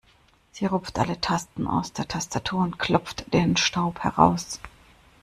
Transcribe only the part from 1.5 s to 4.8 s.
aus der Tastatur und klopft den Staub heraus.